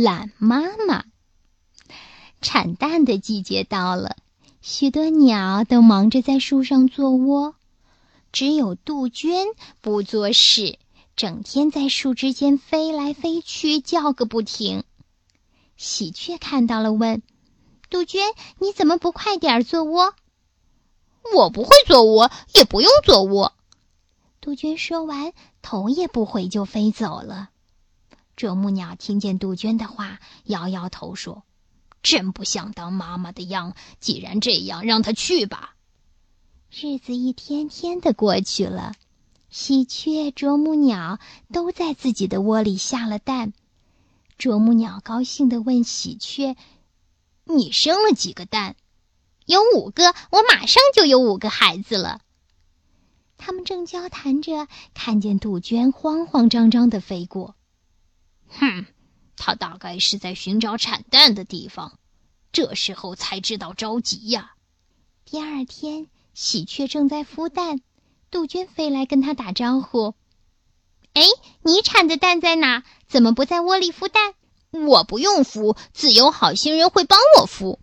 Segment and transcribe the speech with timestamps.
[0.00, 1.06] 懒妈妈。
[2.40, 4.14] 产蛋的季节到了，
[4.62, 7.56] 许多鸟都忙着在树上做窝，
[8.30, 9.48] 只有杜鹃
[9.80, 10.78] 不做事，
[11.16, 14.84] 整天在树枝间飞来飞去，叫个不停。
[15.76, 17.20] 喜鹊看到了，问
[17.90, 18.22] ：“杜鹃，
[18.60, 20.14] 你怎么不快点做窝
[21.34, 23.52] ？”“我不会做窝，也不用做窝。”
[24.40, 27.50] 杜鹃说完，头也不回就飞走了。
[28.38, 31.42] 啄木鸟听见杜鹃的话，摇摇头说
[32.04, 33.74] ：“真不像当妈妈的样。
[33.98, 35.74] 既然这样，让它去吧。”
[36.70, 38.94] 日子一天天的过去了，
[39.50, 41.18] 喜鹊、啄木鸟
[41.52, 43.52] 都在自己的窝里下了蛋。
[44.38, 46.56] 啄木鸟高兴地问喜鹊
[47.42, 48.76] ：“你生了几个蛋
[49.46, 52.20] ？”“有五个，我马上就有五个孩子了。”
[53.36, 57.56] 他们正交谈着，看见杜鹃慌慌张张的飞过。
[58.48, 58.86] 哼，
[59.36, 61.98] 它大概是在寻找产蛋的地方，
[62.52, 64.52] 这时候才知道着急呀。
[65.24, 67.80] 第二天，喜鹊正在孵蛋，
[68.30, 70.14] 杜鹃飞来跟它打招呼
[71.14, 71.22] ：“哎，
[71.62, 72.84] 你产的蛋在哪？
[73.06, 74.34] 怎么不在窝里孵蛋
[74.70, 77.78] ？”“我不用孵，自有好心人会帮我孵。”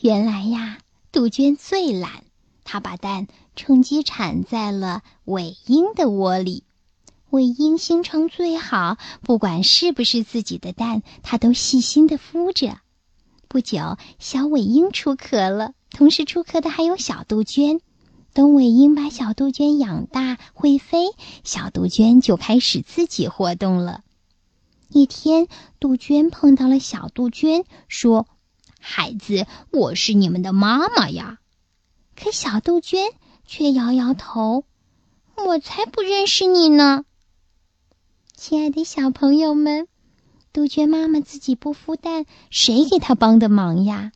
[0.00, 0.78] 原来呀，
[1.12, 2.24] 杜鹃最懒，
[2.64, 3.26] 它把蛋
[3.56, 6.64] 趁机产在了尾鹰的窝里。
[7.30, 12.78] 尾鹰心肠最好，不管是不是自己的蛋，它都细心的孵着。
[13.46, 17.80] 不久，小尾鹰出壳了，同时出壳的还有小杜鹃。
[18.32, 21.06] 等尾鹰把小杜鹃养大会飞，
[21.44, 24.02] 小杜鹃就开始自己活动了。
[24.88, 25.46] 一天，
[25.78, 28.26] 杜鹃碰到了小杜鹃，说
[28.80, 31.38] ：“孩子，我是你们的妈妈呀。”
[32.16, 33.10] 可小杜鹃
[33.46, 34.64] 却摇摇头
[35.36, 37.04] ：“我才不认识你呢。”
[38.42, 39.86] 亲爱的小朋友们，
[40.50, 44.12] 杜鹃妈妈自己不孵蛋，谁给她帮的忙呀？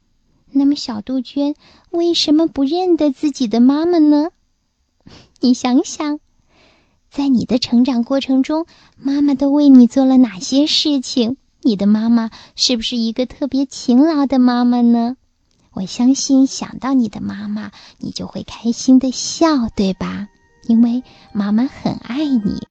[0.51, 1.55] 那么小杜鹃
[1.91, 4.31] 为什么不认得自己的妈妈呢？
[5.41, 6.21] 你想想，
[7.11, 8.65] 在你的成长过程中，
[8.97, 11.37] 妈妈都为你做了哪些事情？
[11.61, 15.19] 你的妈妈是不是一个特别勤劳的妈妈呢？
[15.75, 20.29] 我相信想到你的妈妈，你就会开心的笑，对吧？
[20.67, 21.03] 因为
[21.35, 22.63] 妈妈很爱你。